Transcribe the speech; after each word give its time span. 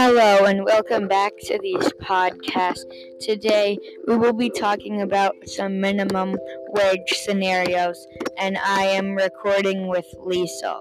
and 0.00 0.64
welcome 0.64 1.08
back 1.08 1.34
to 1.42 1.58
these 1.62 1.92
podcasts. 2.00 2.86
Today, 3.20 3.78
we 4.06 4.16
will 4.16 4.32
be 4.32 4.48
talking 4.48 5.02
about 5.02 5.34
some 5.44 5.78
minimum 5.78 6.38
wage 6.70 7.12
scenarios, 7.12 8.06
and 8.38 8.56
I 8.64 8.84
am 8.84 9.14
recording 9.14 9.88
with 9.88 10.06
Lisa. 10.18 10.80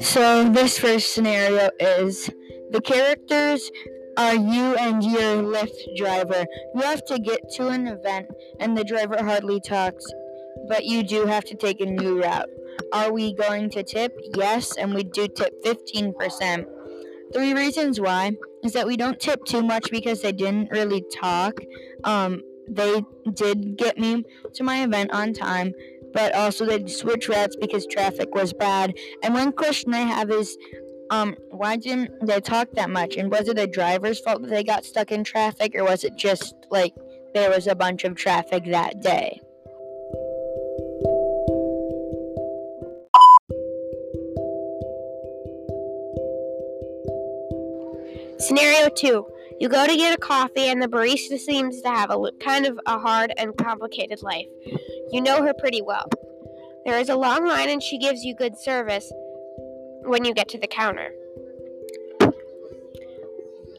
So, 0.00 0.50
this 0.50 0.78
first 0.78 1.14
scenario 1.14 1.70
is 1.80 2.28
the 2.72 2.82
characters 2.82 3.70
are 4.16 4.34
you 4.34 4.76
and 4.76 5.02
your 5.02 5.42
Lyft 5.42 5.96
driver. 5.96 6.44
You 6.74 6.82
have 6.82 7.04
to 7.06 7.18
get 7.18 7.40
to 7.54 7.68
an 7.68 7.86
event 7.86 8.28
and 8.60 8.76
the 8.76 8.84
driver 8.84 9.22
hardly 9.22 9.60
talks, 9.60 10.04
but 10.68 10.84
you 10.84 11.02
do 11.02 11.26
have 11.26 11.44
to 11.44 11.54
take 11.54 11.80
a 11.80 11.86
new 11.86 12.22
route. 12.22 12.48
Are 12.92 13.12
we 13.12 13.34
going 13.34 13.70
to 13.70 13.82
tip? 13.82 14.12
Yes, 14.34 14.76
and 14.76 14.94
we 14.94 15.04
do 15.04 15.28
tip 15.28 15.64
15%. 15.64 16.66
Three 17.32 17.54
reasons 17.54 18.00
why 18.00 18.32
is 18.62 18.74
that 18.74 18.86
we 18.86 18.96
don't 18.96 19.18
tip 19.18 19.44
too 19.44 19.62
much 19.62 19.90
because 19.90 20.20
they 20.20 20.32
didn't 20.32 20.70
really 20.70 21.02
talk. 21.14 21.58
Um, 22.04 22.42
they 22.68 23.02
did 23.32 23.76
get 23.76 23.98
me 23.98 24.24
to 24.54 24.62
my 24.62 24.82
event 24.84 25.12
on 25.12 25.32
time, 25.32 25.72
but 26.12 26.34
also 26.34 26.66
they 26.66 26.86
switch 26.86 27.28
routes 27.28 27.56
because 27.56 27.86
traffic 27.86 28.34
was 28.34 28.52
bad. 28.52 28.94
And 29.22 29.34
one 29.34 29.52
question 29.52 29.94
I 29.94 30.00
have 30.00 30.30
is 30.30 30.56
um, 31.12 31.36
why 31.50 31.76
didn't 31.76 32.26
they 32.26 32.40
talk 32.40 32.68
that 32.72 32.88
much? 32.88 33.16
And 33.16 33.30
was 33.30 33.46
it 33.46 33.56
the 33.56 33.66
driver's 33.66 34.18
fault 34.20 34.40
that 34.40 34.48
they 34.48 34.64
got 34.64 34.86
stuck 34.86 35.12
in 35.12 35.24
traffic, 35.24 35.74
or 35.74 35.84
was 35.84 36.04
it 36.04 36.16
just 36.16 36.54
like 36.70 36.94
there 37.34 37.50
was 37.50 37.66
a 37.66 37.74
bunch 37.74 38.04
of 38.04 38.16
traffic 38.16 38.64
that 38.64 39.02
day? 39.02 39.38
Scenario 48.38 48.88
2. 48.88 49.26
You 49.60 49.68
go 49.68 49.86
to 49.86 49.94
get 49.94 50.14
a 50.14 50.18
coffee, 50.18 50.68
and 50.68 50.82
the 50.82 50.88
barista 50.88 51.38
seems 51.38 51.82
to 51.82 51.90
have 51.90 52.10
a 52.10 52.30
kind 52.40 52.64
of 52.64 52.80
a 52.86 52.98
hard 52.98 53.34
and 53.36 53.54
complicated 53.58 54.22
life. 54.22 54.46
You 55.10 55.20
know 55.20 55.42
her 55.42 55.52
pretty 55.52 55.82
well. 55.82 56.08
There 56.86 56.98
is 56.98 57.10
a 57.10 57.16
long 57.16 57.46
line, 57.46 57.68
and 57.68 57.82
she 57.82 57.98
gives 57.98 58.24
you 58.24 58.34
good 58.34 58.56
service, 58.56 59.12
when 60.04 60.24
you 60.24 60.34
get 60.34 60.48
to 60.50 60.58
the 60.58 60.66
counter. 60.66 61.12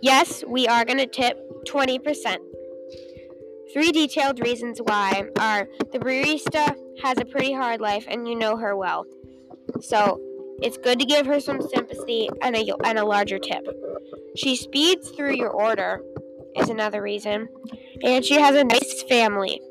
Yes, 0.01 0.43
we 0.45 0.67
are 0.67 0.83
going 0.83 0.97
to 0.97 1.07
tip 1.07 1.37
20%. 1.65 2.37
Three 3.71 3.91
detailed 3.91 4.39
reasons 4.39 4.79
why 4.79 5.23
are 5.39 5.67
the 5.91 5.99
barista 5.99 6.75
has 7.01 7.17
a 7.17 7.25
pretty 7.25 7.53
hard 7.53 7.81
life 7.81 8.05
and 8.07 8.27
you 8.27 8.35
know 8.35 8.57
her 8.57 8.75
well. 8.75 9.05
So 9.81 10.19
it's 10.61 10.77
good 10.77 10.99
to 10.99 11.05
give 11.05 11.25
her 11.25 11.39
some 11.39 11.61
sympathy 11.61 12.29
and 12.41 12.55
a, 12.55 12.75
and 12.83 12.99
a 12.99 13.05
larger 13.05 13.39
tip. 13.39 13.65
She 14.35 14.55
speeds 14.55 15.09
through 15.09 15.35
your 15.35 15.49
order, 15.49 16.03
is 16.55 16.69
another 16.69 17.01
reason. 17.01 17.47
And 18.03 18.23
she 18.23 18.35
has 18.35 18.55
a 18.55 18.63
nice 18.63 19.03
family. 19.03 19.61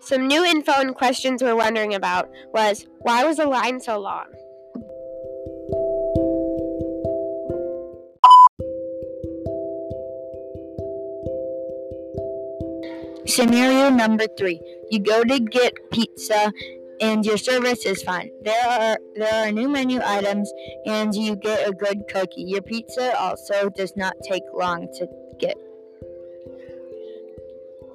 Some 0.00 0.26
new 0.26 0.44
info 0.44 0.72
and 0.76 0.94
questions 0.94 1.42
we're 1.42 1.56
wondering 1.56 1.94
about 1.94 2.28
was 2.52 2.86
why 3.00 3.24
was 3.24 3.38
the 3.38 3.46
line 3.46 3.80
so 3.80 3.98
long? 3.98 4.26
Scenario 13.28 13.90
number 13.90 14.26
three 14.38 14.60
you 14.90 14.98
go 15.00 15.22
to 15.22 15.38
get 15.38 15.74
pizza 15.90 16.52
and 17.00 17.24
your 17.24 17.36
service 17.36 17.84
is 17.84 18.02
fine. 18.02 18.30
There 18.42 18.66
are 18.66 18.98
there 19.14 19.46
are 19.46 19.52
new 19.52 19.68
menu 19.68 20.00
items 20.02 20.52
and 20.86 21.14
you 21.14 21.36
get 21.36 21.68
a 21.68 21.72
good 21.72 22.08
cookie. 22.08 22.44
Your 22.44 22.62
pizza 22.62 23.16
also 23.20 23.68
does 23.70 23.96
not 23.96 24.14
take 24.26 24.42
long 24.54 24.88
to 24.94 25.06
get. 25.38 25.56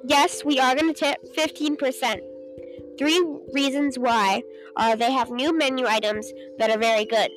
Yes, 0.06 0.44
we 0.44 0.60
are 0.60 0.74
going 0.74 0.92
to 0.92 0.98
tip 0.98 1.16
15%. 1.34 2.20
Three 2.98 3.26
reasons 3.52 3.98
why 3.98 4.42
are 4.76 4.96
they 4.96 5.10
have 5.10 5.30
new 5.30 5.56
menu 5.56 5.86
items 5.86 6.30
that 6.58 6.70
are 6.70 6.78
very 6.78 7.06
good. 7.06 7.30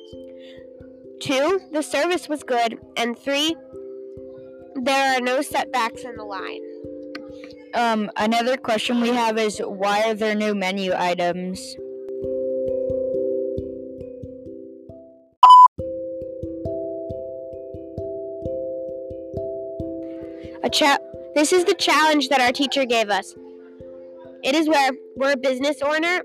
Two, 1.20 1.60
the 1.72 1.82
service 1.82 2.28
was 2.28 2.44
good, 2.44 2.78
and 2.96 3.18
three, 3.18 3.56
there 4.82 5.16
are 5.16 5.20
no 5.20 5.42
setbacks 5.42 6.02
in 6.02 6.16
the 6.16 6.24
line. 6.24 6.60
Um, 7.74 8.10
another 8.16 8.56
question 8.56 9.00
we 9.00 9.08
have 9.08 9.38
is 9.38 9.58
why 9.58 10.08
are 10.08 10.14
there 10.14 10.34
no 10.34 10.54
menu 10.54 10.92
items? 10.96 11.76
A 20.64 20.70
cha- 20.70 20.98
this 21.34 21.52
is 21.52 21.64
the 21.64 21.74
challenge 21.78 22.28
that 22.30 22.40
our 22.40 22.52
teacher 22.52 22.84
gave 22.84 23.10
us. 23.10 23.34
It 24.42 24.54
is 24.54 24.68
where 24.68 24.90
we're 25.16 25.32
a 25.32 25.36
business 25.36 25.82
owner 25.82 26.22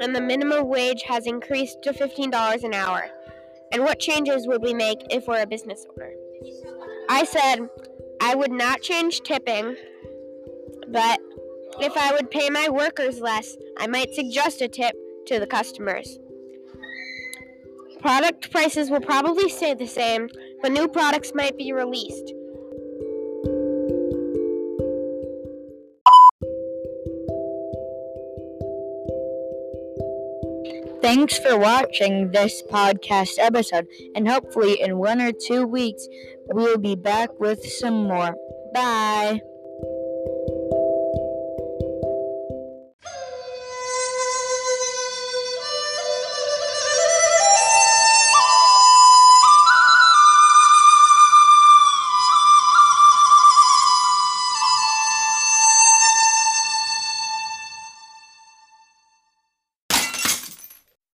and 0.00 0.14
the 0.14 0.20
minimum 0.20 0.68
wage 0.68 1.02
has 1.02 1.26
increased 1.26 1.82
to 1.82 1.92
$15 1.92 2.64
an 2.64 2.74
hour. 2.74 3.08
And 3.72 3.82
what 3.82 3.98
changes 3.98 4.46
would 4.46 4.62
we 4.62 4.74
make 4.74 4.98
if 5.10 5.26
we're 5.26 5.42
a 5.42 5.46
business 5.46 5.86
owner? 5.90 6.12
I 7.08 7.24
said 7.24 7.68
I 8.20 8.34
would 8.34 8.52
not 8.52 8.82
change 8.82 9.20
tipping 9.22 9.76
but 10.94 11.18
if 11.80 11.96
I 11.96 12.12
would 12.12 12.30
pay 12.30 12.48
my 12.50 12.68
workers 12.70 13.18
less, 13.18 13.56
I 13.76 13.88
might 13.88 14.14
suggest 14.14 14.62
a 14.62 14.68
tip 14.68 14.94
to 15.26 15.40
the 15.40 15.46
customers. 15.46 16.20
Product 18.00 18.52
prices 18.52 18.90
will 18.90 19.00
probably 19.00 19.48
stay 19.48 19.74
the 19.74 19.88
same, 19.88 20.28
but 20.62 20.70
new 20.70 20.86
products 20.86 21.32
might 21.34 21.58
be 21.58 21.72
released. 21.72 22.32
Thanks 31.02 31.38
for 31.38 31.58
watching 31.58 32.30
this 32.30 32.62
podcast 32.70 33.38
episode, 33.38 33.88
and 34.14 34.28
hopefully, 34.28 34.80
in 34.80 34.98
one 34.98 35.20
or 35.20 35.32
two 35.32 35.66
weeks, 35.66 36.06
we'll 36.46 36.78
be 36.78 36.94
back 36.94 37.28
with 37.40 37.64
some 37.64 38.04
more. 38.04 38.36
Bye. 38.72 39.40